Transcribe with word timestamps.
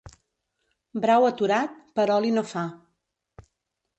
Brau 1.03 1.25
aturat, 1.27 1.77
per 1.99 2.07
oli 2.15 2.33
no 2.37 2.45
fa. 2.55 2.63